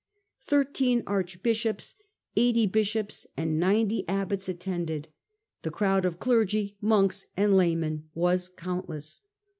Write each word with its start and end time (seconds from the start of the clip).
Thirteen 0.41 1.03
archbisliops, 1.03 1.93
eighty 2.35 2.65
bishops, 2.65 3.27
and 3.37 3.61
jjj 3.61 3.85
mnety 3.87 4.05
abbots 4.07 4.49
attended; 4.49 5.09
the 5.61 5.69
crowd 5.69 6.05
of 6.05 6.19
clergy, 6.19 6.75
monks, 6.81 7.27
ftie 7.37 7.43
connoflof 7.45 7.51
^^^ 7.51 7.55
laymen 7.55 8.09
was 8.15 8.49
countless. 8.49 9.21